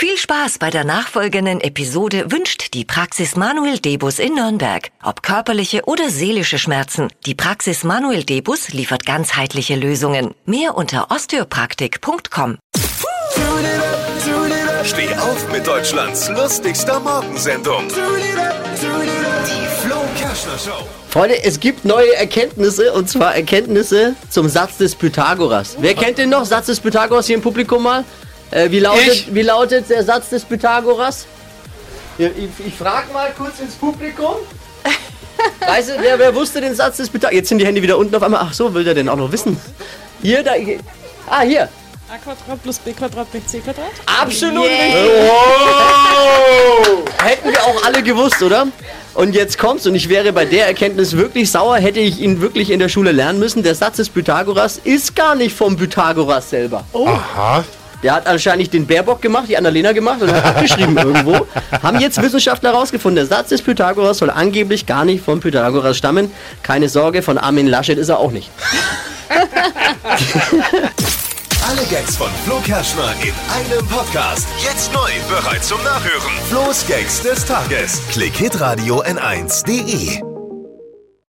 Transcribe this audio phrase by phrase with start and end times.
[0.00, 4.92] Viel Spaß bei der nachfolgenden Episode wünscht die Praxis Manuel Debus in Nürnberg.
[5.02, 10.36] Ob körperliche oder seelische Schmerzen, die Praxis Manuel Debus liefert ganzheitliche Lösungen.
[10.46, 12.58] Mehr unter osteopraktik.com.
[14.84, 17.88] Steh auf mit Deutschlands lustigster Morgensendung.
[17.88, 20.86] Die Flo Kerschner Show.
[21.08, 25.76] Freunde, es gibt neue Erkenntnisse und zwar Erkenntnisse zum Satz des Pythagoras.
[25.80, 26.44] Wer kennt den noch?
[26.44, 28.04] Satz des Pythagoras hier im Publikum mal?
[28.50, 29.34] Äh, wie, lautet, Ich.
[29.34, 31.26] wie lautet der Satz des Pythagoras?
[32.18, 34.34] Ja, Ich, ich frage mal kurz ins Publikum.
[35.66, 37.34] Weißt du, wer, wer wusste den Satz des Pythagoras?
[37.36, 38.40] Jetzt sind die Hände wieder unten auf einmal.
[38.42, 39.60] Ach so, will der denn auch noch wissen?
[40.22, 40.54] Hier, da.
[40.54, 40.78] hier.
[41.28, 41.68] Ah, hier.
[42.10, 43.84] a Quadrat plus b Quadrat plus c Quadrat.
[44.20, 45.30] Absolut richtig.
[47.22, 48.66] Hätten wir auch alle gewusst, oder?
[49.14, 52.70] Und jetzt kommt's und ich wäre bei der Erkenntnis wirklich sauer, hätte ich ihn wirklich
[52.70, 53.62] in der Schule lernen müssen.
[53.62, 56.84] Der Satz des Pythagoras ist gar nicht vom Pythagoras selber.
[56.94, 57.64] Aha.
[58.02, 61.46] Der hat anscheinend den Baerbock gemacht, die Annalena gemacht und hat abgeschrieben irgendwo.
[61.82, 66.30] Haben jetzt Wissenschaftler herausgefunden, der Satz des Pythagoras soll angeblich gar nicht vom Pythagoras stammen.
[66.62, 68.50] Keine Sorge, von Armin Laschet ist er auch nicht.
[71.68, 74.48] Alle Gags von Flo Kerschner in einem Podcast.
[74.64, 76.32] Jetzt neu, bereit zum Nachhören.
[76.48, 78.00] Flo's Gags des Tages.
[78.10, 80.27] Klick Hitradio N1.de.